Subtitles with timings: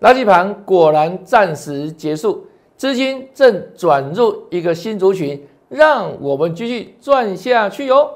[0.00, 8.08] 垃圾盘果然暂时结束，资金正转入一个新族群，让我们继续赚下去哟。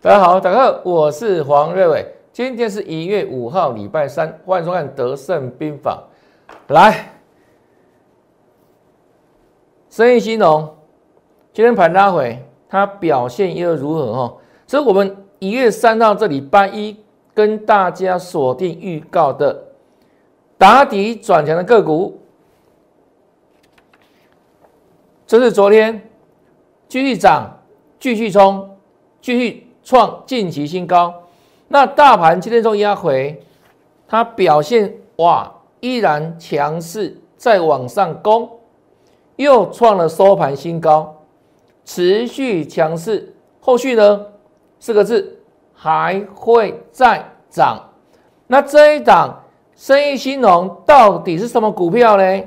[0.00, 2.06] 大家好，大家好，我是黄瑞伟。
[2.32, 6.04] 今天是一月五号，礼拜三，欢迎收看《德胜兵法》。
[6.72, 7.19] 来，
[9.90, 10.76] 生意兴隆，
[11.52, 14.12] 今天盘拉回，它表现又如何？
[14.14, 16.96] 哈，所以我们一月三号这礼拜一
[17.34, 19.64] 跟大家锁定预告的
[20.56, 22.20] 打底转强的个股，
[25.26, 26.08] 这是昨天
[26.88, 27.60] 继续涨，
[27.98, 28.76] 继续冲，
[29.20, 29.66] 继续。
[29.82, 31.22] 创近期新高，
[31.68, 33.42] 那大盘今天中压回，
[34.06, 38.48] 它表现哇依然强势，在往上攻，
[39.42, 41.16] 又创了收盘新高，
[41.86, 43.34] 持续强势。
[43.58, 44.26] 后续呢
[44.78, 45.38] 四个字
[45.72, 47.82] 还会再涨。
[48.46, 49.42] 那这一档
[49.74, 52.42] 生意兴隆到底是什么股票呢？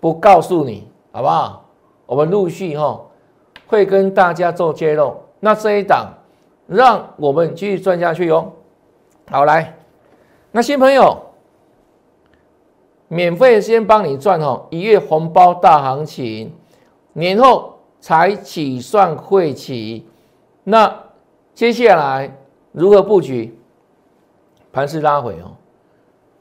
[0.00, 1.64] 不告诉你好不好？
[2.06, 2.98] 我们陆续哈
[3.66, 5.16] 会跟大家做揭露。
[5.38, 6.14] 那这一档，
[6.66, 8.50] 让我们继续赚下去哟。
[9.30, 9.76] 好，来，
[10.50, 11.14] 那新朋友，
[13.08, 14.66] 免费先帮你赚哦。
[14.70, 16.52] 一月红包大行情，
[17.12, 20.06] 年后才起算会起。
[20.64, 20.94] 那
[21.54, 22.36] 接下来
[22.72, 23.58] 如何布局？
[24.72, 25.56] 盘势拉回哦，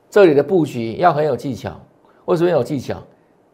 [0.10, 1.72] 这里的布局要很有技巧。
[2.26, 2.98] 为什么有技巧？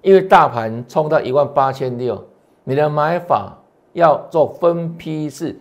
[0.02, 2.24] 因为大盘冲到一万八千六，
[2.64, 3.58] 你的买法。
[3.94, 5.54] 要做分批式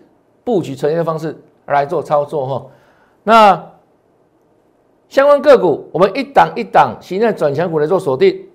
[0.44, 2.66] 布局呈现的方式来做操作哈，
[3.24, 3.69] 那
[5.10, 8.46] 相关个股我们一档一档形态转强股来做锁定，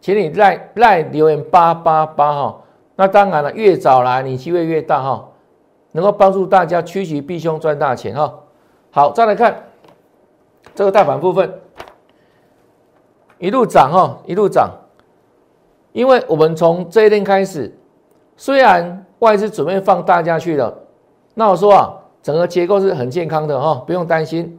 [0.00, 2.62] 请你赖赖留言八八八哈，
[2.94, 5.28] 那当然了，越早来你机会越大哈，
[5.90, 8.32] 能够帮助大家趋吉避凶赚大钱哈。
[8.92, 9.64] 好，再来看
[10.72, 11.52] 这个大盘部分，
[13.38, 14.70] 一路涨哈，一路涨，
[15.90, 17.76] 因为我们从这一天开始。
[18.36, 20.72] 虽然外资准备放大家去了，
[21.34, 24.56] 那我说啊，整个结构是很健康的哈，不用担心。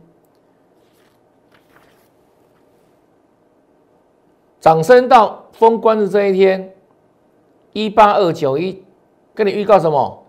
[4.61, 6.73] 涨升到封关的这一天，
[7.73, 8.81] 一八二九一，
[9.35, 10.23] 跟你预告什么？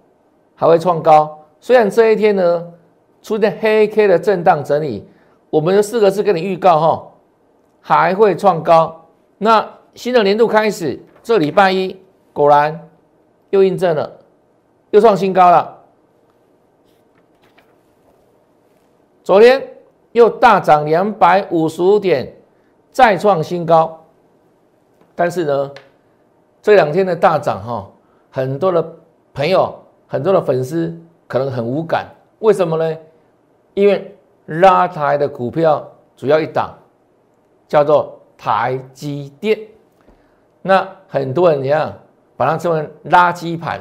[0.57, 1.39] 还会创高。
[1.61, 2.67] 虽然这一天呢
[3.23, 5.07] 出现黑 K 的震荡整理，
[5.51, 7.09] 我们的四个字跟你预告哈，
[7.81, 9.07] 还会创高。
[9.39, 11.97] 那新的年度开始，这礼拜一
[12.33, 12.89] 果然。
[13.51, 14.11] 又印证了，
[14.93, 15.79] 又创新高了。
[19.23, 19.63] 昨天
[20.13, 22.35] 又大涨两百五十五点，
[22.91, 24.02] 再创新高。
[25.15, 25.71] 但是呢，
[26.61, 27.91] 这两天的大涨哈，
[28.31, 28.85] 很多的
[29.35, 29.75] 朋友、
[30.07, 30.97] 很多的粉丝
[31.27, 32.07] 可能很无感。
[32.41, 32.99] 为什么呢？
[33.75, 35.87] 因为拉抬的股票
[36.17, 36.75] 主要一档
[37.69, 39.59] 叫做台积电，
[40.61, 41.93] 那很多人一样。
[42.35, 43.79] 把它称为垃圾盘，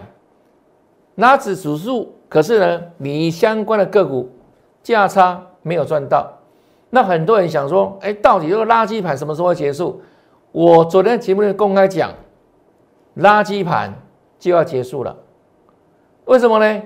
[1.15, 4.29] 拉指指数，可是呢，你相关的个股
[4.83, 6.31] 价差没有赚到。
[6.91, 9.99] 那很多人想说，哎，到底这个垃圾盘什么时候结束？
[10.51, 12.13] 我昨天节目里公开讲，
[13.17, 13.93] 垃圾盘
[14.37, 15.15] 就要结束了。
[16.25, 16.81] 为什么呢？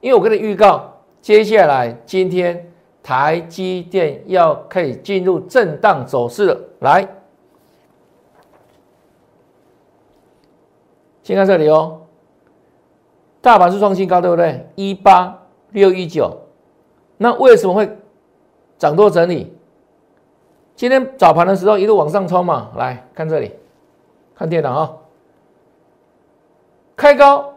[0.00, 2.72] 因为我跟你预告，接下来今天
[3.02, 6.60] 台积电要可以进入震荡走势了。
[6.80, 7.08] 来。
[11.22, 12.02] 先看这里哦，
[13.40, 14.68] 大盘是创新高，对不对？
[14.76, 16.36] 一八六一九，
[17.16, 17.96] 那为什么会
[18.78, 19.55] 涨多整理？
[20.76, 23.52] 今天早盘的时候一路往上冲嘛，来看这里，
[24.34, 24.92] 看电脑啊，
[26.94, 27.54] 开高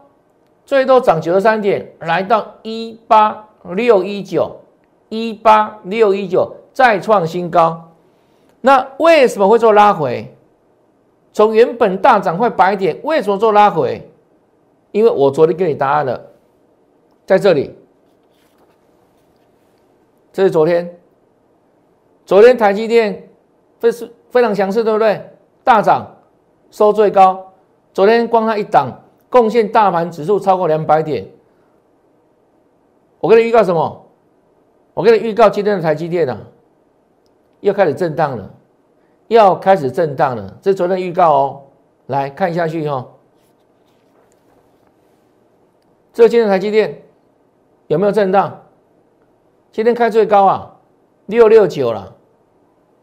[0.64, 4.60] 最多涨九十三点，来到一八六一九，
[5.10, 7.90] 一八六一九再创新高，
[8.62, 10.34] 那为什么会做拉回？
[11.32, 14.10] 从原本大涨快百点，为什么做拉回？
[14.92, 16.20] 因为我昨天给你答案了，
[17.26, 17.76] 在这里，
[20.32, 20.99] 这是昨天，
[22.30, 23.28] 昨天台积电
[23.80, 25.20] 非是非常强势，对不对？
[25.64, 26.06] 大涨
[26.70, 27.52] 收最高，
[27.92, 31.26] 昨天光它一档贡献大盘指数超过两百点。
[33.18, 34.06] 我跟你预告什么？
[34.94, 36.38] 我跟你预告今天的台积电啊，
[37.58, 38.48] 又开始震荡了。
[39.26, 41.62] 要开始震荡了，这昨天预告哦。
[42.06, 43.08] 来看下去哈，
[46.12, 47.02] 这今天台积电
[47.88, 48.62] 有没有震荡？
[49.72, 50.76] 今天开最高啊，
[51.26, 52.16] 六六九了，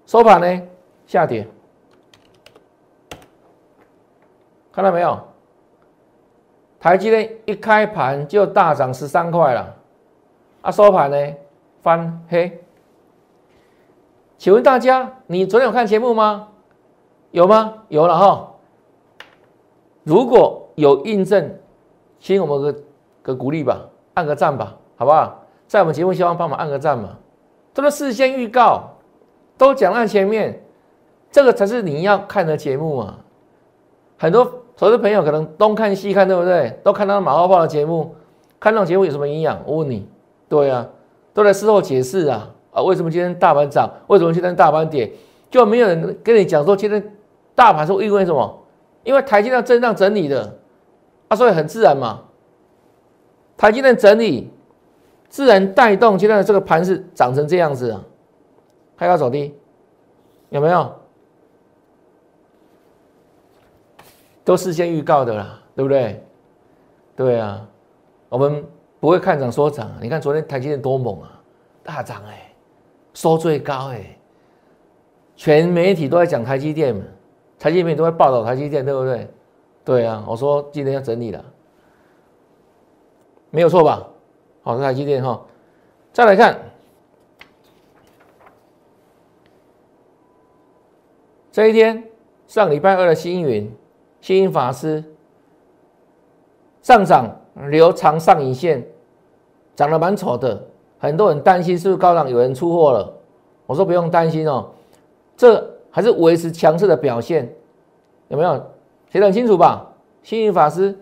[0.07, 0.62] 收盘呢
[1.06, 1.45] 下跌。
[4.71, 5.19] 看到没有？
[6.80, 9.75] 台积电一开盘就大涨十三块了，
[10.62, 11.33] 啊，收盘呢
[11.81, 12.63] 翻黑。
[14.38, 16.48] 请问大家，你昨天有看节目吗？
[17.31, 17.83] 有吗？
[17.89, 18.53] 有了哈。
[20.03, 21.60] 如果有印证，
[22.19, 22.83] 请我们个
[23.24, 23.81] 个鼓励吧，
[24.13, 25.44] 按个赞吧，好不好？
[25.68, 27.18] 在我们节目下方帮忙按个赞嘛，
[27.74, 28.96] 都是事先预告，
[29.57, 30.62] 都讲在前面，
[31.31, 33.19] 这个才是你要看的节目啊。
[34.18, 36.80] 很多投资朋友可能东看西看，对不对？
[36.83, 38.15] 都看到马后炮的节目，
[38.59, 39.62] 看那种节目有什么营养？
[39.65, 40.07] 我问你，
[40.48, 40.88] 对啊，
[41.33, 42.50] 都在事后解释啊。
[42.71, 43.92] 啊，为什么今天大盘涨？
[44.07, 45.12] 为什么今天大盘跌？
[45.50, 47.15] 就没有人跟你讲说今天
[47.56, 48.63] 大盘是因为什么？
[49.03, 50.57] 因为台积电震荡整理的，
[51.30, 52.21] 啊，所以很自然嘛。
[53.56, 54.51] 台积电整理，
[55.30, 58.03] 自然带动今天的这个盘是涨成这样子啊，
[58.97, 59.55] 开高走低，
[60.49, 60.94] 有没有？
[64.44, 66.23] 都事先预告的啦，对不对？
[67.15, 67.67] 对啊，
[68.29, 68.65] 我们
[68.99, 69.91] 不会看涨说涨。
[70.01, 71.41] 你看昨天台积电多猛啊，
[71.83, 72.44] 大涨哎。
[73.13, 74.15] 收最高哎，
[75.35, 76.95] 全媒体都在讲台积电，
[77.57, 79.27] 台积电都在报道台积电，对不对？
[79.83, 81.43] 对啊，我说今天要整理了，
[83.50, 84.07] 没有错吧？
[84.61, 85.43] 好，台积电哈。
[86.13, 86.59] 再来看
[91.57, 92.04] 这一天，
[92.45, 93.75] 上礼拜二的星云，
[94.21, 95.04] 星云法师
[96.83, 97.36] 上涨
[97.71, 98.86] 留长上影线，
[99.75, 100.63] 长得蛮丑的。
[101.00, 103.12] 很多人担心是不是高档有人出货了？
[103.65, 104.69] 我说不用担心哦，
[105.36, 107.51] 这还是维持强势的表现，
[108.27, 108.63] 有没有？
[109.10, 109.92] 写得很清楚吧？
[110.21, 110.95] 星云法师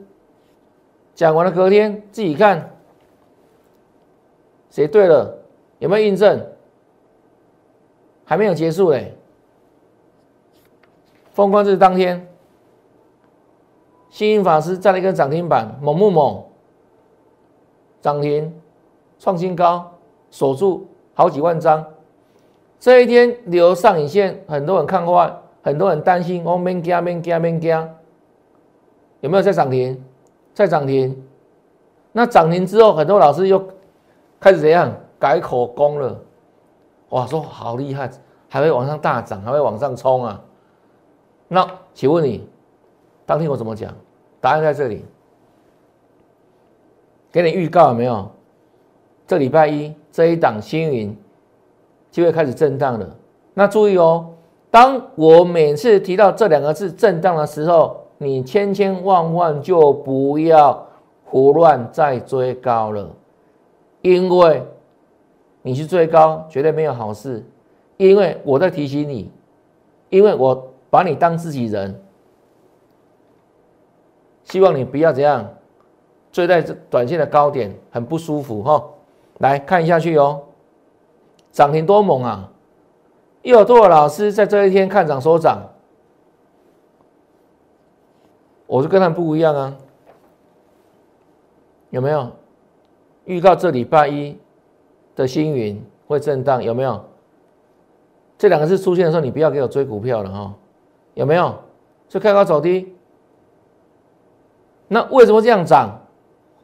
[1.14, 2.74] 讲完了，隔天自己看，
[4.70, 5.38] 写对了，
[5.80, 6.42] 有没有印证？
[8.24, 9.14] 还没有结束嘞，
[11.36, 12.26] 封关日当天，
[14.10, 16.42] 幸运法师在了一个涨停板，猛不猛？
[18.02, 18.52] 涨停。
[19.18, 19.92] 创新高，
[20.30, 21.84] 锁住好几万张。
[22.80, 26.44] 这一天留上影线，很多人看坏，很多人担心。
[26.46, 27.90] 哦，免惊，免惊，免惊。
[29.20, 30.02] 有没有在涨停？
[30.54, 31.22] 在涨停。
[32.14, 33.62] 那涨停之后，很多老师又
[34.40, 36.18] 开始怎样改口供了？
[37.10, 38.10] 哇，说好厉害，
[38.48, 40.42] 还会往上大涨，还会往上冲啊！
[41.48, 42.48] 那请问你，
[43.26, 43.94] 当天我怎么讲？
[44.42, 45.04] 答案在这里，
[47.32, 48.30] 给你预告有没有？
[49.28, 51.18] 这礼拜一这一档星云
[52.12, 53.16] 就会开始震荡了。
[53.54, 54.34] 那注意哦，
[54.70, 60.86] 当我每次提到这两个字震荡的时候，你千千万万就不要
[61.26, 63.10] 胡乱再追高了，
[64.02, 64.62] 因为
[65.64, 67.44] 你去追高绝对没有好事。
[67.98, 69.32] 因为我在提醒你，
[70.10, 72.02] 因为我把你当自己人，
[74.44, 75.48] 希望你不要怎样
[76.32, 78.84] 追在这短线的高点，很不舒服哈。
[79.40, 80.44] 来看下去哦，
[81.52, 82.52] 涨停多猛啊！
[83.42, 85.62] 又有多少老师在这一天看涨说涨？
[88.66, 89.78] 我就跟他们不一样啊，
[91.90, 92.32] 有没有？
[93.26, 94.38] 预告这礼拜一
[95.16, 97.04] 的星云会震荡，有没有？
[98.38, 100.54] 这两个字出现的时候，你不要给我追股票了哈，
[101.16, 101.56] 有没有？
[102.08, 102.96] 就开高走低，
[104.88, 106.00] 那为什么这样涨？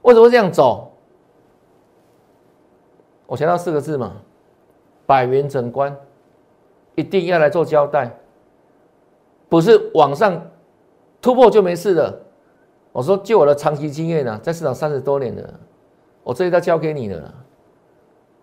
[0.03, 0.91] 为什么这样走？
[3.25, 4.13] 我强调四个字嘛，
[5.05, 5.97] 百元整关，
[6.95, 8.15] 一定要来做交代，
[9.49, 10.49] 不是网上
[11.21, 12.21] 突破就没事了。
[12.91, 15.59] 我说，就我的长期经验呢，在市场三十多年了，
[16.23, 17.33] 我这一套交给你了。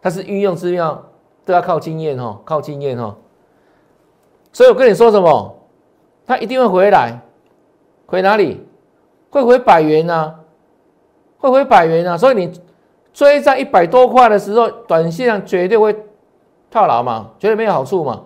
[0.01, 1.05] 它是运用之妙，
[1.45, 3.17] 都要靠经验哈，靠经验哈。
[4.53, 5.58] 所以我跟你说什么，
[6.29, 7.21] 它一定会回来，
[8.07, 8.65] 回哪里？
[9.31, 10.37] 会回百元呐，
[11.39, 12.17] 会回百元呐。
[12.17, 12.53] 所以你。
[13.11, 15.97] 追在一百多块的时候，短线上绝对会
[16.71, 18.23] 套牢嘛，绝对没有好处嘛。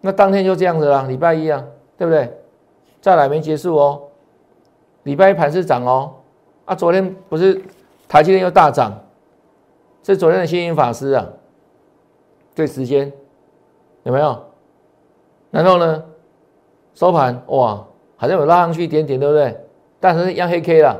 [0.00, 1.62] 那当天就这样子啦，礼拜一啊，
[1.98, 2.32] 对不对？
[3.02, 4.04] 再来没结束哦，
[5.02, 6.14] 礼拜一盘是涨哦。
[6.64, 7.60] 啊，昨天不是
[8.08, 8.90] 台积电又大涨，
[10.02, 11.26] 是昨天的星云法师啊。
[12.54, 13.12] 对时间
[14.04, 14.44] 有没有？
[15.50, 16.02] 然后呢，
[16.96, 17.86] 收盘哇，
[18.16, 19.54] 好像有拉上去一点点，对不对？
[20.00, 20.98] 但是一样黑 K 了。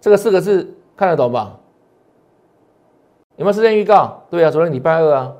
[0.00, 1.58] 这个四个字看得懂吧？
[3.34, 4.22] 有没有时间预告？
[4.30, 5.32] 对啊，昨天礼拜二啊，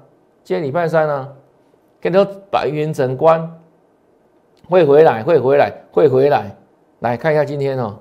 [0.43, 1.33] 今天礼拜三啊，
[2.01, 3.61] 跟你说百元整关
[4.69, 6.57] 会回来，会回来，会回来。
[6.99, 7.97] 来看一下今天哦，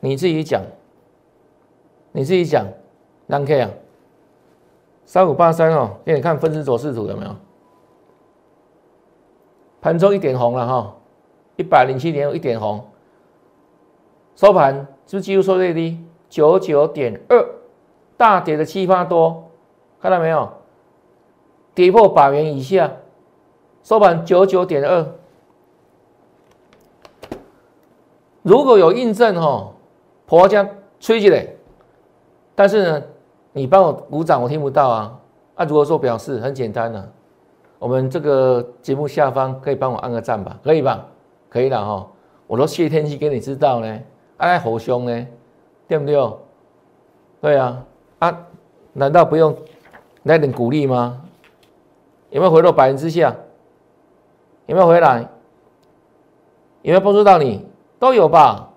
[0.00, 0.62] 你自己讲，
[2.12, 2.66] 你自己讲，
[3.26, 3.70] 让 K 啊，
[5.06, 7.34] 三五八三哦，给你看分时走势图有没有？
[9.86, 10.96] 盘中一点红了哈，
[11.54, 12.84] 一百零七点一点红，
[14.34, 14.74] 收盘
[15.06, 16.04] 是不是几乎收最低？
[16.28, 17.48] 九九点二，
[18.16, 19.48] 大跌的七八多，
[20.00, 20.52] 看到没有？
[21.72, 22.90] 跌破百元以下，
[23.84, 25.06] 收盘九九点二。
[28.42, 29.72] 如果有印证哈，
[30.26, 31.46] 婆家吹起来，
[32.56, 33.02] 但是呢，
[33.52, 35.20] 你帮我鼓掌，我听不到啊。
[35.54, 37.08] 啊，如果说表示很简单呢，
[37.78, 41.04] 我们这个节目下方可以帮我按个赞吧，可以吧？
[41.48, 42.06] 可以了哈，
[42.46, 44.00] 我都谢天气给你知道呢，
[44.36, 45.26] 爱好凶呢，
[45.86, 46.32] 对不对？
[47.40, 47.84] 对啊，
[48.18, 48.38] 啊，
[48.92, 49.56] 难道不用
[50.24, 51.22] 来点鼓励吗？
[52.30, 53.34] 有没有回落百分之下？
[54.66, 55.20] 有没有回来？
[56.82, 57.64] 有没有帮助到你？
[57.98, 58.70] 都有吧？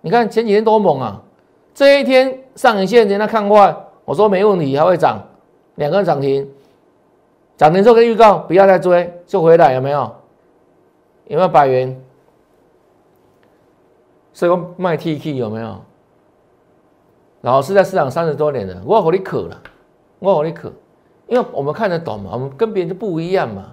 [0.00, 1.22] 你看前几天多猛啊！
[1.74, 5.20] 这一天上影线人家看坏，我说没问题，还会涨。
[5.74, 6.48] 两个涨停，
[7.56, 10.14] 涨停做个预告，不要再追，就回来有没有？
[11.28, 12.00] 有没有百元？
[14.32, 15.76] 所以卖 T K 有没有？
[17.40, 19.62] 老师在市场三十多年了，我和你可了，
[20.18, 20.70] 我和你可，
[21.28, 23.72] 因为我们看得懂嘛，我们跟别人就不一样嘛，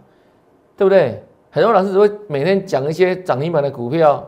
[0.77, 1.23] 对不对？
[1.51, 4.27] 很多老师只会每天讲一些涨停板的股票，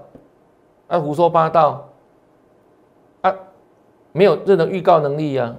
[0.88, 1.88] 啊胡说八道，
[3.22, 3.34] 啊
[4.12, 5.56] 没有任何预告能力呀。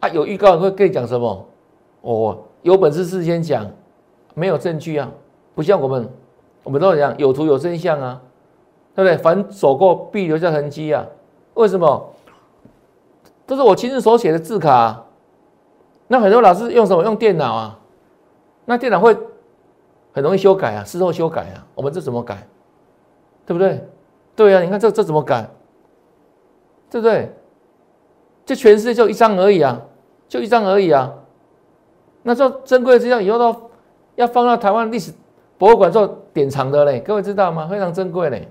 [0.00, 1.46] 啊，有预告会跟你讲什么？
[2.02, 3.70] 哦，有本事事先讲，
[4.34, 5.10] 没有证据啊，
[5.54, 6.08] 不像我们，
[6.64, 8.20] 我们都讲有图有真相啊，
[8.94, 9.16] 对不对？
[9.16, 11.06] 凡走过必留下痕迹啊。
[11.54, 12.12] 为什么？
[13.46, 15.04] 这是我亲自手写的字卡。
[16.08, 17.02] 那很多老师用什么？
[17.04, 17.78] 用电脑啊？
[18.64, 19.16] 那电脑会
[20.12, 21.66] 很容易修改啊，事后修改啊。
[21.74, 22.46] 我们这怎么改？
[23.46, 23.88] 对不对？
[24.34, 25.48] 对啊，你看这这怎么改？
[26.90, 27.32] 对不对？
[28.44, 29.80] 这全世界就一张而已啊，
[30.28, 31.12] 就一张而已啊。
[32.26, 33.54] 那这珍贵的资料以后都
[34.16, 35.12] 要放到台湾历史
[35.56, 37.68] 博物馆做典藏的嘞，各位知道吗？
[37.68, 38.48] 非常珍贵嘞，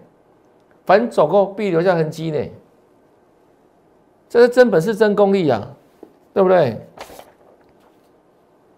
[0.86, 2.54] 凡走过必留下痕迹嘞。
[4.30, 5.68] 这是真本事、真功力啊，
[6.34, 6.88] 对不对？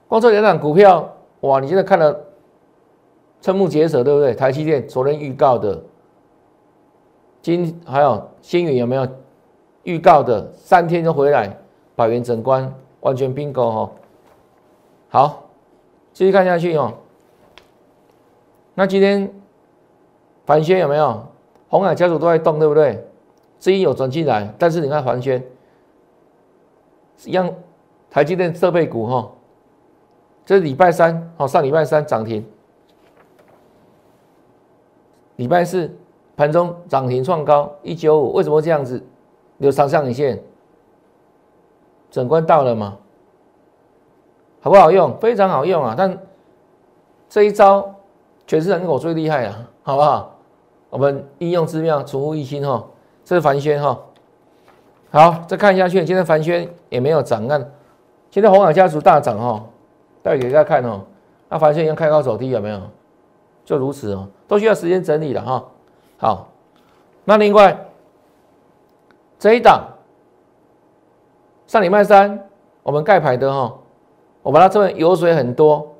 [0.07, 1.59] 光做两档股票，哇！
[1.59, 2.19] 你现在看了
[3.39, 4.33] 瞠目结舌，对不对？
[4.33, 5.79] 台积电昨天预告的，
[7.41, 9.07] 今还有新宇有没有？
[9.83, 11.55] 预告的三天就回来，
[11.95, 13.91] 百元整关完全并购哈，
[15.09, 15.43] 好，
[16.13, 16.93] 继续看下去哦。
[18.75, 19.31] 那今天
[20.45, 21.25] 凡轩有没有？
[21.69, 23.05] 红海家族都在动，对不对？
[23.59, 25.43] 资金有转进来，但是你看凡轩
[27.25, 27.53] 一样，
[28.09, 29.31] 台积电设备股哈，
[30.45, 32.45] 这礼拜三哦，上礼拜三涨停，
[35.37, 35.93] 礼拜四
[36.35, 39.03] 盘中涨停创高一九五，为什么这样子？
[39.57, 40.39] 有上上影线，
[42.11, 42.97] 整关到了吗？
[44.67, 45.17] 好不好用？
[45.17, 45.95] 非常好用啊！
[45.97, 46.17] 但
[47.29, 47.95] 这一招
[48.45, 50.35] 全市场我最厉害了，好不好？
[50.89, 52.83] 我们应用之妙，出乎一心哈。
[53.23, 53.97] 这是凡轩哈。
[55.09, 57.71] 好，再看下去，今天凡轩也没有涨，看
[58.29, 59.63] 现在红海家族大涨哈，
[60.21, 60.99] 带给大家看哦。
[61.47, 62.81] 那凡轩已经开高走低，有没有？
[63.63, 65.63] 就如此哦，都需要时间整理了哈。
[66.17, 66.49] 好，
[67.23, 67.85] 那另外。
[69.39, 69.87] 这一档
[71.67, 72.49] 上礼拜三
[72.83, 73.73] 我们盖牌的哈，
[74.47, 75.93] 我把它这边油水很多，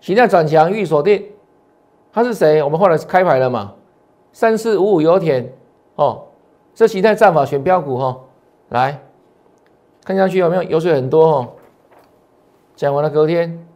[0.00, 1.22] 形态转强预锁定，
[2.10, 2.62] 它是谁？
[2.62, 3.74] 我们后来开牌了嘛？
[4.32, 5.52] 三四五五油田
[5.96, 6.28] 哦，
[6.72, 8.18] 这形态战法选标股哈，
[8.70, 8.98] 来
[10.02, 11.48] 看下去有没有油水很多哦？
[12.74, 13.66] 讲完了隔天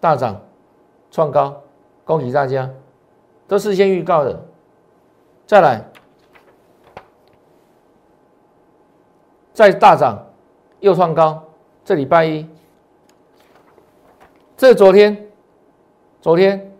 [0.00, 0.40] 大涨
[1.10, 1.54] 创高，
[2.06, 2.70] 恭喜大家，
[3.46, 4.42] 都事先预告的，
[5.46, 5.84] 再来。
[9.52, 10.16] 再大涨，
[10.80, 11.44] 又创高。
[11.88, 12.46] 这礼拜一，
[14.58, 15.26] 这昨天，
[16.20, 16.70] 昨天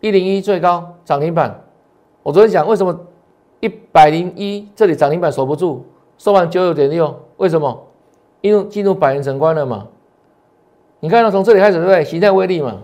[0.00, 1.62] 一零一最高涨停板。
[2.22, 2.98] 我昨天讲为什么
[3.60, 5.84] 一百零一这里涨停板守不住，
[6.16, 7.86] 收盘九九点六，为什么？
[8.40, 9.88] 因为进入百元成关了嘛。
[11.00, 12.02] 你看到从这里开始对不对？
[12.02, 12.80] 形态威力嘛，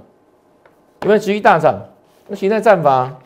[1.00, 1.81] 有没有持续大涨？
[2.29, 3.17] 那形态战法，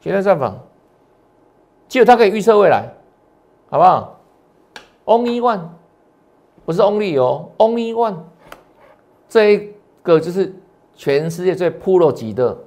[0.00, 0.52] 形态战法。
[1.88, 2.92] 只有它可以预测未来，
[3.70, 4.15] 好不好
[5.06, 5.60] ？Only one，
[6.66, 8.16] 不是 Only 哦，Only one，
[9.28, 9.70] 这一
[10.02, 10.54] 个就是
[10.94, 12.58] 全世界最 pro 级的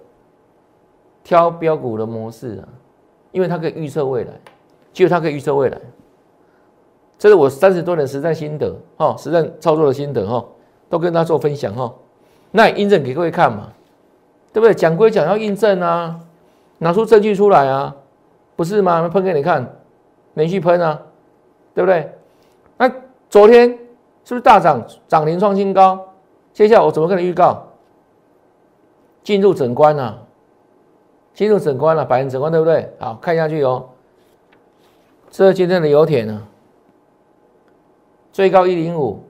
[1.23, 2.67] 挑标股的模式啊，
[3.31, 4.31] 因为它可以预测未来，
[4.91, 5.77] 只有它可以预测未来。
[7.17, 10.43] 这是我三十多年实战心得哈，实战操作的心得哈，
[10.89, 11.93] 都跟大家做分享哈。
[12.51, 13.73] 那印证给各位看嘛，
[14.53, 14.73] 对不对？
[14.73, 16.19] 讲归讲，要印证啊，
[16.77, 17.95] 拿出证据出来啊。
[18.55, 19.07] 不是吗？
[19.07, 19.73] 喷给你看，
[20.33, 21.01] 连续喷啊，
[21.73, 22.11] 对不对？
[22.79, 22.89] 那
[23.29, 23.67] 昨天
[24.23, 26.13] 是不是大涨，涨停创新高？
[26.53, 27.67] 接下来我怎么跟你预告？
[29.21, 30.25] 进入整关了，
[31.33, 32.89] 进入整关了，百元整关对不对？
[32.97, 33.89] 好，看下去哦。
[35.29, 36.47] 这是今天的油田呢，
[38.31, 39.21] 最高一零五，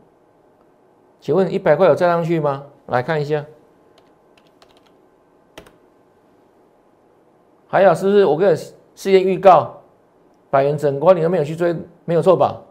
[1.20, 2.64] 请问一百块有站上去吗？
[2.86, 3.44] 来看一下，
[7.68, 9.82] 还有是不是我跟你事先预告，
[10.52, 11.76] 百元整关你都没有去追，
[12.06, 12.62] 没有错吧？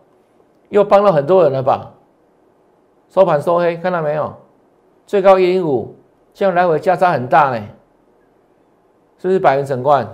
[0.68, 1.94] 又帮了很多人了吧？
[3.08, 4.34] 收盘收黑，看到没有？
[5.06, 5.94] 最高一零五，
[6.34, 7.66] 这样来回价差很大呢，
[9.16, 10.06] 是不是百元整冠？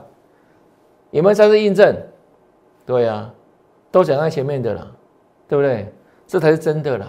[1.11, 1.97] 有没有在这印证？
[2.87, 3.31] 对呀，
[3.91, 4.93] 都讲在前面的了，
[5.49, 5.93] 对不对？
[6.27, 7.07] 这才是真的啦，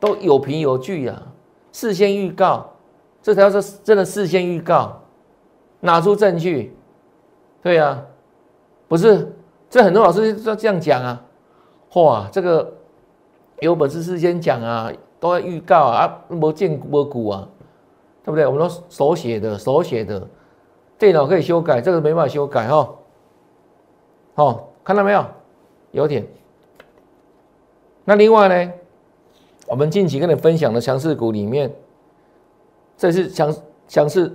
[0.00, 1.22] 都有凭有据啊，
[1.72, 2.72] 事先预告，
[3.20, 5.00] 这才是真的事先预告，
[5.80, 6.74] 拿出证据。
[7.62, 8.02] 对呀，
[8.88, 9.30] 不是，
[9.68, 11.22] 这很多老师都这样讲啊。
[11.94, 12.72] 哇，这个
[13.60, 17.48] 有本事事先讲啊，都要预告啊，啊，没见没股啊，
[18.24, 18.46] 对不对？
[18.46, 20.26] 我们都手写的，手写的，
[20.98, 22.94] 电脑可以修改，这个没办法修改哈。
[24.34, 25.24] 好，看到没有？
[25.90, 26.26] 有点。
[28.04, 28.72] 那另外呢，
[29.66, 31.70] 我们近期跟你分享的强势股里面，
[32.96, 33.54] 这是强
[33.86, 34.34] 强势，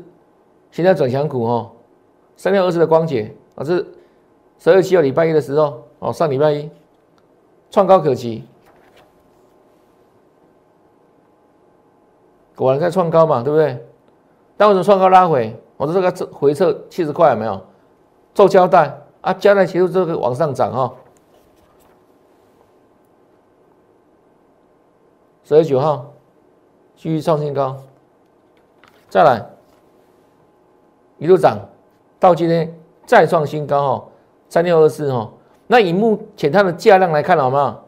[0.70, 1.72] 现在转强股哦，
[2.36, 3.84] 三六二四的光洁啊，是
[4.60, 6.70] 十二七号礼拜一的时候哦，上礼拜一。
[7.70, 8.44] 创高可期，
[12.56, 13.86] 果然在创高嘛，对不对？
[14.56, 15.56] 但为什么创高拉回？
[15.76, 17.62] 我说这个回撤七十块有没有
[18.34, 19.32] 做交代啊？
[19.34, 20.94] 交代结束之后往上涨哈。
[25.44, 26.12] 十月九号
[26.96, 27.78] 继续创新高，
[29.08, 29.46] 再来
[31.20, 31.60] 一路涨
[32.20, 34.06] 到今天再创新高哈，
[34.50, 35.32] 三六二四哈。
[35.68, 37.80] 那以目前它的价量来看，好吗？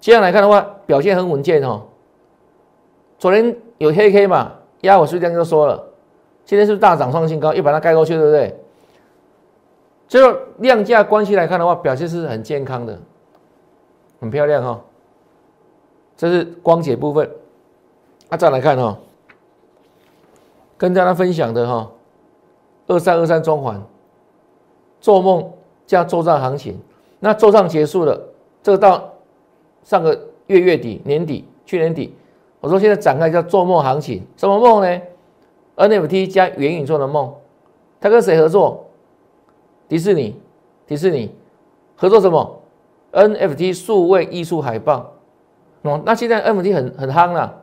[0.00, 1.82] 这样来看的话，表现很稳健哦。
[3.18, 5.84] 昨天有黑 K 嘛，压我是这样就说了。
[6.44, 8.58] 今天是不是大涨创新高，又把它盖过去，对不对？
[10.08, 12.98] 就量价关系来看的话，表现是很健康的，
[14.20, 14.80] 很漂亮哈。
[16.16, 17.30] 这是光解部分。
[18.28, 18.98] 啊，再来看哈，
[20.76, 21.90] 跟大家分享的哈，
[22.88, 23.80] 二三二三中环，
[25.00, 25.52] 做梦
[25.86, 26.80] 加做账行情。
[27.24, 28.20] 那周上结束了，
[28.64, 29.12] 这个到
[29.84, 32.12] 上个月月底年底去年底，
[32.60, 35.00] 我说现在展开叫做梦行情，什么梦呢
[35.76, 37.32] ？NFT 加元宇宙的梦，
[38.00, 38.86] 他跟谁合作？
[39.88, 40.34] 迪士尼，
[40.84, 41.32] 迪士尼
[41.94, 42.60] 合作什么
[43.12, 45.12] ？NFT 数位艺术海报，
[45.82, 47.54] 哦，那现在 NFT 很很夯了，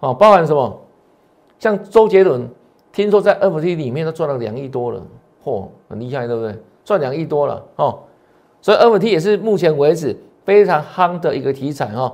[0.00, 0.80] 哦，包含什么？
[1.58, 2.48] 像周杰伦，
[2.92, 5.02] 听说在 NFT 里面都赚了两亿多了，
[5.44, 6.58] 嚯，很厉害，对不对？
[6.82, 7.98] 赚两亿多了，哦。
[8.66, 12.12] 所以 NFT 也是目前为止非常夯的一个题材哈，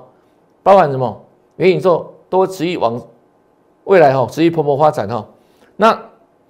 [0.63, 1.25] 包含什么
[1.57, 3.01] 元宇宙都持续往
[3.85, 5.27] 未来哈持续蓬勃发展哈。
[5.77, 5.99] 那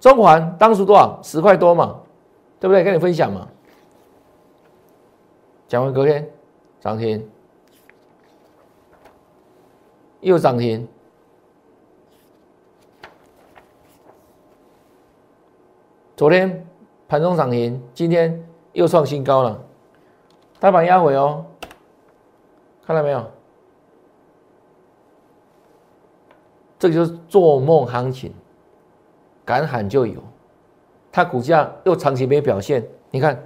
[0.01, 2.01] 中环当初多少十块多嘛，
[2.59, 2.83] 对不对？
[2.83, 3.47] 跟你分享嘛。
[5.69, 6.29] 讲完隔天
[6.81, 7.25] 涨停，
[10.19, 10.85] 又涨停，
[16.17, 16.67] 昨天
[17.07, 19.57] 盘中涨停，今天又创新高了。
[20.63, 21.43] 大盘压回哦，
[22.87, 23.21] 看到没有？
[26.79, 28.33] 这个就是做梦行情，
[29.43, 30.23] 敢喊就有。
[31.11, 33.45] 它股价又长期没表现，你看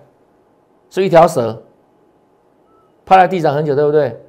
[0.92, 1.60] 是一条蛇，
[3.04, 4.22] 趴在地上很久，对不对？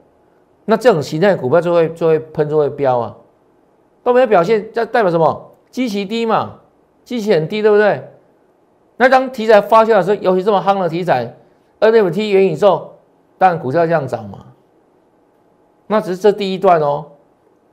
[0.65, 3.15] 那这种形态股票就会就会喷就会飙啊，
[4.03, 5.53] 都没有表现，这代表什么？
[5.71, 6.59] 基期低嘛，
[7.05, 8.03] 基期很低，对不对？
[8.97, 11.35] 那当题材发酵的时候，尤其这么夯的题材。
[11.81, 12.95] NFT 元宇宙，
[13.39, 14.47] 当然股票这样涨嘛，
[15.87, 17.07] 那只是这第一段哦。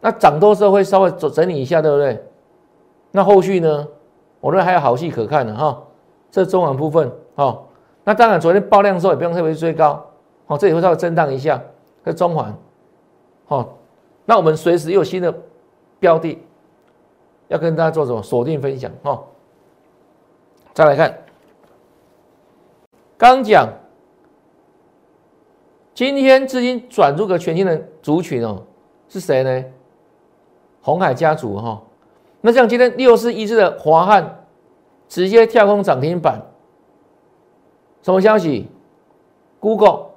[0.02, 2.24] 那涨多之后会稍微整整理一下，对不对？
[3.12, 3.88] 那后续呢？
[4.40, 5.82] 我认为还有好戏可看的哈。
[6.30, 7.64] 这中晚部分哦。
[8.04, 10.06] 那当然昨天爆量的时候也不用特别追高，
[10.46, 11.60] 哦，这里会稍微震荡一下。
[12.04, 12.56] 这中环，
[13.48, 13.78] 好，
[14.26, 15.34] 那我们随时有新的
[15.98, 16.40] 标的
[17.48, 19.24] 要跟大家做什么锁定分享哈。
[20.74, 21.18] 再来看，
[23.18, 23.68] 刚讲。
[25.96, 28.62] 今天资金转入个全新的族群哦，
[29.08, 29.64] 是谁呢？
[30.82, 31.82] 红海家族哈。
[32.42, 34.46] 那像今天六四一四的华汉
[35.08, 36.42] 直接跳空涨停板，
[38.04, 38.68] 什么消息
[39.62, 40.08] ？Google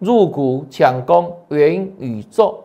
[0.00, 2.64] 入股抢攻元宇宙，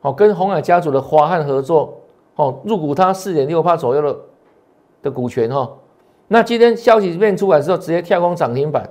[0.00, 1.92] 哦，跟红海家族的华汉合作，
[2.36, 4.16] 哦，入股它四点六帕左右的
[5.02, 5.68] 的股权哈。
[6.28, 8.88] 那今天消息面出来之后，直接跳空涨停板，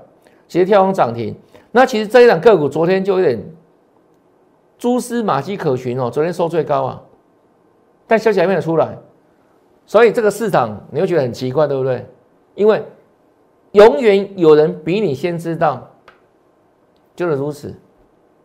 [0.49, 1.33] 直接跳空涨停。
[1.75, 3.43] 那其实这一档个股昨天就有点
[4.77, 7.01] 蛛丝马迹可循哦，昨天收最高啊，
[8.05, 8.95] 但消息还没有出来。
[9.87, 12.05] 所以这个市场你会觉得很奇怪，对不对？
[12.53, 12.85] 因为
[13.71, 15.89] 永远有人比你先知道，
[17.15, 17.73] 就是如此，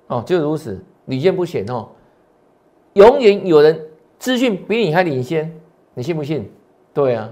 [0.06, 1.86] 哦，就是如此，屡见不鲜哦。
[2.94, 3.78] 永远有人
[4.18, 5.54] 资讯比你还领先，
[5.92, 6.50] 你信不信？
[6.94, 7.30] 对啊，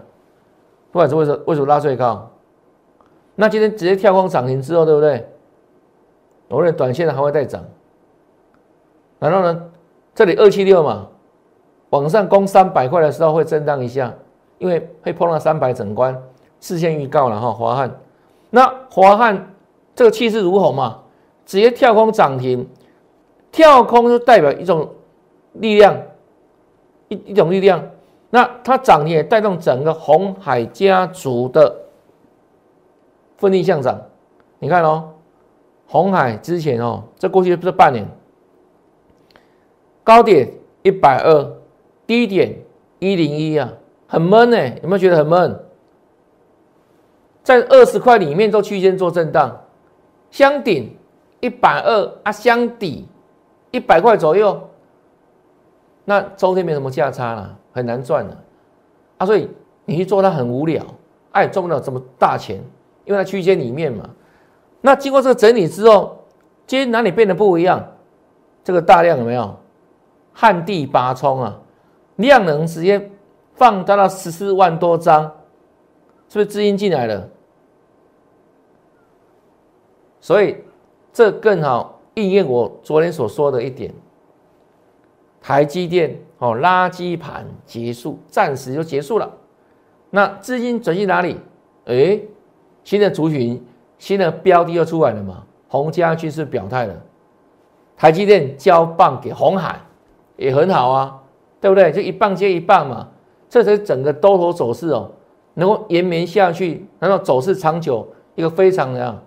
[0.92, 2.30] 不管是为什么为什么拉最高，
[3.34, 5.26] 那今天直接跳空涨停之后，对不对？
[6.48, 7.62] 我认为短线的还会再涨。
[9.18, 9.62] 然后呢，
[10.14, 11.06] 这里二七六嘛，
[11.90, 14.12] 往上攻三百块的时候会震荡一下，
[14.58, 16.16] 因为会碰到三百整关，
[16.60, 17.52] 事先预告了哈。
[17.52, 17.90] 华汉，
[18.50, 19.54] 那华汉
[19.94, 21.00] 这个气势如虹嘛，
[21.44, 22.68] 直接跳空涨停，
[23.50, 24.88] 跳空就代表一种
[25.54, 25.96] 力量，
[27.08, 27.82] 一一种力量。
[28.28, 31.74] 那它涨停也带动整个红海家族的
[33.38, 33.98] 奋力向涨。
[34.58, 35.10] 你看哦，
[35.86, 38.06] 红海之前哦，这过去这半年。
[40.02, 40.48] 高点
[40.82, 41.56] 一百二，
[42.06, 42.56] 低点
[42.98, 43.72] 一零一啊，
[44.06, 45.60] 很闷呢，有没有觉得很闷？
[47.42, 49.64] 在二十块里面做区间做震荡，
[50.30, 50.96] 箱顶
[51.40, 53.06] 一百二啊，箱底
[53.70, 54.68] 一百块左右，
[56.04, 58.36] 那周天没什么价差了，很难赚了
[59.18, 59.48] 啊，所以
[59.84, 60.84] 你去做它很无聊，
[61.32, 62.60] 哎，赚不了这么大钱，
[63.04, 64.08] 因为它区间里面嘛。
[64.80, 66.24] 那经过这个整理之后，
[66.66, 67.84] 今天哪里变得不一样？
[68.62, 69.56] 这个大量有没有？
[70.32, 71.58] 旱地拔葱啊，
[72.16, 73.10] 量能直接
[73.54, 75.22] 放大到十四万多张，
[76.28, 77.28] 是不是资金进来了？
[80.20, 80.56] 所以
[81.12, 83.94] 这更好应验我昨天所说的一点：
[85.40, 89.32] 台积电哦，垃圾盘结束，暂时就结束了。
[90.10, 91.40] 那资金转去哪里？
[91.86, 92.20] 哎，
[92.84, 93.64] 新的族群、
[93.98, 95.42] 新的标的又出来了嘛？
[95.68, 96.94] 洪家军是表态了，
[97.96, 99.80] 台积电交棒给红海。
[100.38, 101.18] 也很好啊，
[101.62, 101.90] 对不对？
[101.90, 103.08] 就一棒接一棒嘛，
[103.48, 105.10] 这才是整个多头走势哦，
[105.54, 109.22] 能够延绵下去，然后走势长久，一个非常的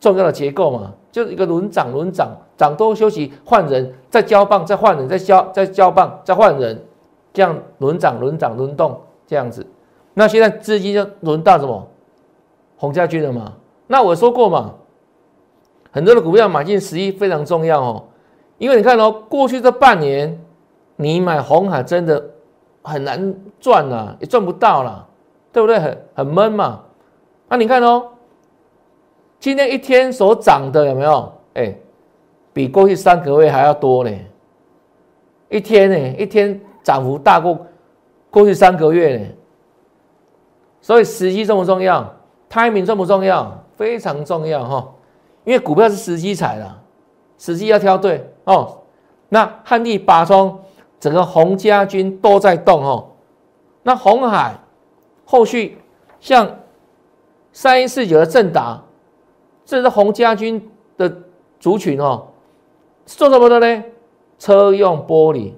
[0.00, 6.82] 重要的结构嘛，就是一个轮涨轮涨，涨多休息换人，再交棒再换人，再交再交棒再换人，
[7.34, 9.66] 这样轮涨轮涨轮动这样子。
[10.14, 11.86] 那现在资金就轮到什么？
[12.78, 13.52] 洪家军了嘛？
[13.92, 14.72] 那我说过嘛，
[15.90, 18.02] 很多的股票买进十一非常重要哦。
[18.56, 20.42] 因为你看哦，过去这半年，
[20.96, 22.30] 你买红海真的
[22.80, 25.06] 很难赚呐，也赚不到了，
[25.52, 25.78] 对不对？
[25.78, 26.80] 很很闷嘛。
[27.50, 28.08] 那你看哦，
[29.38, 31.30] 今天一天所涨的有没有？
[31.52, 31.76] 哎，
[32.54, 34.10] 比过去三个月还要多呢。
[35.50, 37.58] 一天呢，一天涨幅大过
[38.30, 39.26] 过去三个月呢。
[40.80, 42.10] 所以时机重不重要
[42.48, 43.61] ？timing 重不重要？
[43.76, 44.88] 非常重要哈。
[45.44, 46.78] 因为股票是时机踩的。
[47.38, 48.78] 时机要挑对哦，
[49.28, 50.60] 那汉地拔葱，
[51.00, 53.08] 整个洪家军都在动哦。
[53.82, 54.54] 那红海
[55.24, 55.76] 后续
[56.20, 56.58] 像
[57.52, 58.80] 三一四九的正达，
[59.64, 61.12] 这是洪家军的
[61.58, 62.28] 族群哦，
[63.06, 63.84] 是做什么的呢？
[64.38, 65.50] 车用玻璃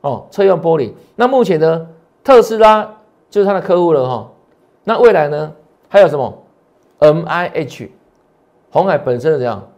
[0.00, 0.94] 哦，车用玻璃。
[1.14, 1.86] 那目前呢，
[2.24, 2.90] 特斯拉
[3.28, 4.30] 就是他的客户了哈。
[4.84, 5.52] 那未来呢，
[5.90, 6.42] 还有什么
[6.98, 7.90] ？M I H，
[8.70, 9.68] 红海本身是怎样？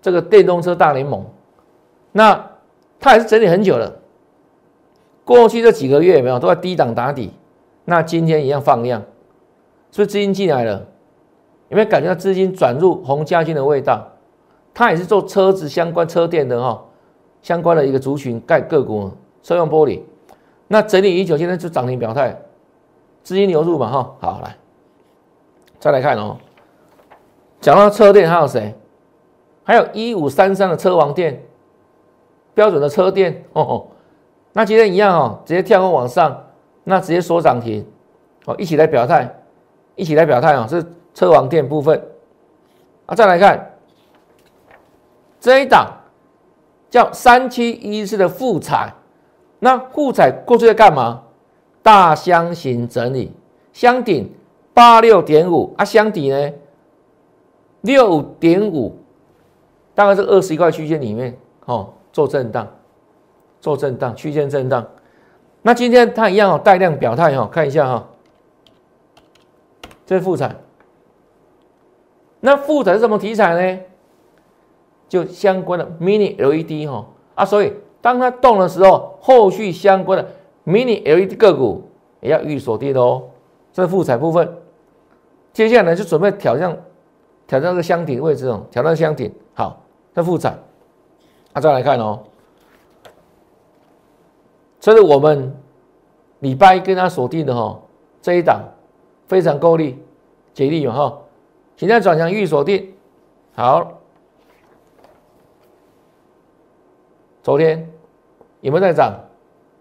[0.00, 1.24] 这个电动车大联盟，
[2.10, 2.50] 那
[2.98, 4.00] 它也是整理很久了。
[5.24, 7.32] 过去这几个月有没有都在低档打底？
[7.84, 9.02] 那今天一样放量，
[9.90, 10.84] 所以资金进来了，
[11.68, 14.08] 有没有感觉到资金转入红家军的味道？
[14.74, 16.84] 它也是做车子相关车电的哈，
[17.42, 19.10] 相关的一个族群盖个股，
[19.42, 20.00] 车用玻璃。
[20.66, 22.36] 那整理已久，现在就涨停表态，
[23.22, 24.16] 资金流入嘛哈。
[24.20, 24.56] 好来，
[25.82, 26.36] 再来看哦，
[27.60, 28.72] 讲到车电还有谁？
[29.64, 31.42] 还有一五三三的车王店，
[32.54, 33.44] 标准的车店。
[33.52, 33.88] 哦，
[34.52, 36.40] 那今天一样哦，直接跳空往上，
[36.84, 37.84] 那直接锁涨停，
[38.44, 39.28] 哦，一起来表态，
[39.96, 42.00] 一起来表态啊，是车王店部分。
[43.06, 43.68] 啊，再来看。
[45.40, 45.90] 这一档
[46.90, 48.94] 叫三七一四的富彩，
[49.58, 51.24] 那富彩过去在干嘛？
[51.82, 53.34] 大箱型整理，
[53.72, 54.32] 箱顶
[54.74, 56.52] 八六点五啊，箱底呢
[57.82, 58.96] 六点五。
[59.94, 62.66] 大概是二十一块区间里面，哦，做震荡，
[63.60, 64.88] 做震荡，区间震荡。
[65.60, 68.08] 那今天它一样哦，带量表态哈，看一下哈，
[70.06, 70.56] 这是复产。
[72.40, 73.80] 那复产是什么题材呢？
[75.10, 80.26] 就相关的 mini LED 哈啊，所以当它动的时候，后续相关的
[80.64, 81.82] mini LED 个股
[82.20, 83.24] 也要预锁定的哦。
[83.74, 84.56] 这是复产部分，
[85.52, 86.70] 接下来就准备挑战
[87.46, 89.78] 挑战这个箱顶位置哦，挑战箱顶，好。
[90.14, 90.58] 再复产，
[91.54, 92.22] 那再来看哦，
[94.78, 95.56] 这是我们
[96.40, 97.80] 礼拜一跟他锁定的哈
[98.20, 98.62] 这一档
[99.26, 99.98] 非常够力，
[100.52, 101.18] 吉利嘛哈，
[101.78, 102.92] 现在转强预锁定，
[103.54, 104.02] 好，
[107.42, 107.90] 昨天
[108.60, 109.18] 有没有在涨？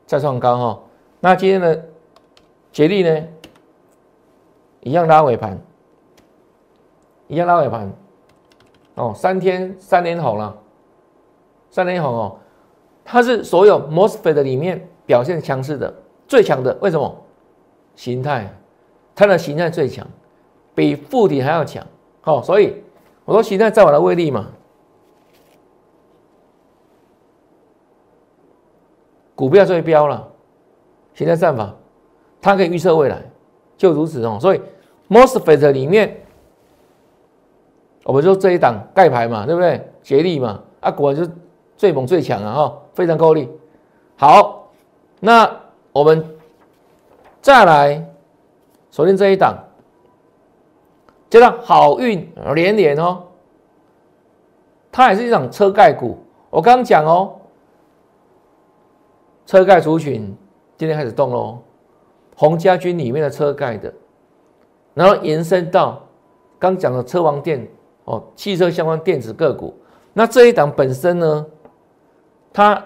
[0.05, 0.79] 再创高哈，
[1.19, 1.86] 那今天的
[2.71, 3.27] 吉利呢？
[4.82, 5.58] 一样拉尾盘，
[7.28, 7.91] 一样拉尾盘，
[8.96, 10.56] 哦，三天三连红了，
[11.70, 12.38] 三连红哦，
[13.06, 15.94] 它是所有 MOSFET 里面表现强势的。
[16.28, 17.15] 最强的为什么？
[17.96, 18.50] 形态，
[19.13, 20.08] 它的形态最强，
[20.74, 21.86] 比附体还要强。
[22.22, 22.82] 好，所以
[23.26, 24.48] 我说形态在我的威力嘛。
[29.36, 30.32] 股票最标了，
[31.13, 31.76] 形态战法，
[32.39, 33.22] 它可以预测未来，
[33.82, 34.38] 就如此哦。
[34.39, 34.62] 所以
[35.10, 36.15] MOSFET 里面，
[38.04, 39.89] 我们说这一档盖牌嘛，对不对？
[40.04, 41.34] 捷力嘛，啊，果然就
[41.76, 43.50] 最猛最强啊，哈，非常够力。
[44.15, 44.70] 好，
[45.20, 45.60] 那。
[45.94, 46.26] 我们
[47.41, 48.02] 再来
[48.91, 49.58] 锁定这一档，
[51.30, 53.24] 这档好运连连哦，
[54.89, 56.17] 它也是一档车盖股。
[56.50, 57.36] 我刚刚讲哦，
[59.46, 60.34] 车盖族群
[60.78, 61.60] 今天开始动喽，
[62.36, 63.94] 红家军里面的车盖的，
[64.94, 66.02] 然后延伸到
[66.58, 67.67] 刚讲的车王电
[68.06, 69.74] 哦，汽车相关电子个股。
[70.13, 71.46] 那这一档本身呢，
[72.52, 72.84] 它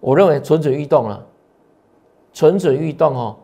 [0.00, 1.26] 我认为蠢蠢欲动了。
[2.32, 3.36] 蠢蠢欲动哦，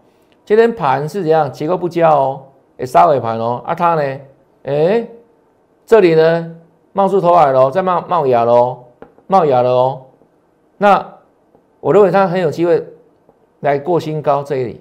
[0.44, 1.52] 今天盘是怎样？
[1.52, 2.42] 结构不佳哦，
[2.78, 3.62] 诶，杀尾盘哦。
[3.64, 4.20] 啊，它呢？
[4.64, 5.08] 哎，
[5.86, 6.56] 这里呢
[6.92, 8.78] 冒出头来了，再冒冒芽了，
[9.28, 10.02] 冒芽了哦。
[10.76, 11.14] 那
[11.78, 12.84] 我认为它很有机会
[13.60, 14.42] 来过新高。
[14.42, 14.80] 这里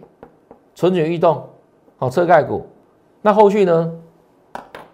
[0.79, 1.45] 蠢蠢欲动，
[1.97, 2.65] 好车盖股。
[3.21, 3.91] 那后续呢？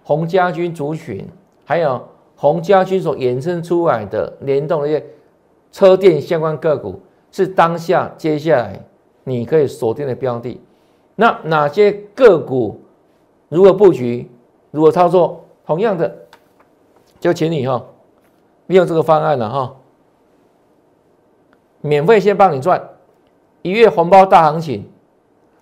[0.03, 1.23] 红家军族群，
[1.63, 2.03] 还有
[2.35, 5.05] 红家军所衍生出来的联动的一些
[5.71, 6.99] 车电相关个股，
[7.31, 8.83] 是当下接下来。
[9.25, 10.59] 你可以锁定的标的，
[11.15, 12.81] 那哪些个股
[13.49, 14.27] 如何布局，
[14.71, 15.45] 如何操作？
[15.67, 16.15] 同样的，
[17.19, 17.85] 就请你哈，
[18.65, 19.75] 利用这个方案了哈，
[21.81, 22.89] 免费先帮你赚
[23.61, 24.89] 一月红包大行情，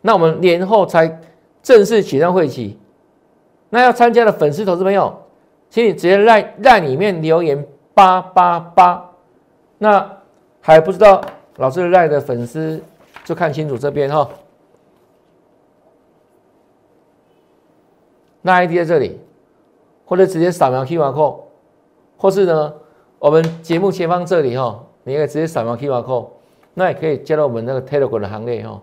[0.03, 1.19] 那我们年后才
[1.63, 2.79] 正式启动会期。
[3.71, 5.11] 那要参加的粉丝投资朋友，
[5.71, 9.09] 请你直接在在里面留言八八八。
[9.79, 10.17] 那
[10.61, 11.19] 还不知道
[11.55, 12.79] 老师赖的粉丝。
[13.23, 14.27] 就看清楚这边哈，
[18.41, 19.17] 那 ID 在这里，
[20.03, 21.37] 或者直接扫描 QR code，
[22.17, 22.73] 或是呢，
[23.19, 26.27] 我们节目前方这里哈，你可以直接扫描 QR code，
[26.73, 28.81] 那也可以加入我们那个 Telegram 的行列哈。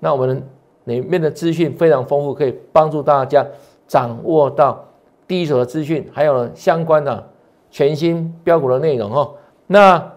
[0.00, 0.42] 那我们
[0.84, 3.46] 里面的资讯非常丰富，可以帮助大家
[3.86, 4.84] 掌握到
[5.28, 7.28] 第一手的资讯，还有相关的
[7.70, 9.30] 全新标股的内容哈。
[9.68, 10.12] 那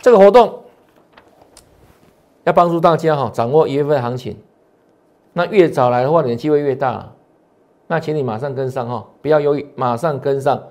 [0.00, 0.60] 这个活动。
[2.44, 4.36] 要帮助大家哈，掌握一月份行情，
[5.32, 7.12] 那越早来的话，你的机会越大。
[7.88, 10.62] 那请你马上跟上哈，不要犹豫，马上跟上，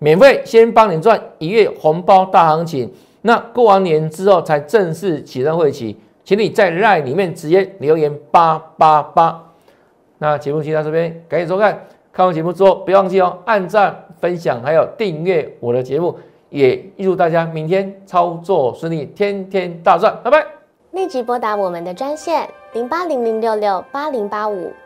[0.00, 2.92] 免费先帮你赚一月红包大行情。
[3.22, 9.42] 那过完年之后才正式启动会期，请你在 LINE 里面直接留言八八八。
[10.18, 11.86] 那节目就到这边，感谢收看。
[12.12, 16.16] 看完节目之后，别忘记哦，按赞、分享，还有订阅我的节目。
[16.48, 20.46] 也预祝大家明天操作顺利，天天大赚，拜拜。
[20.92, 24.72] 立即拨打我们的专线零八零零六六八零八五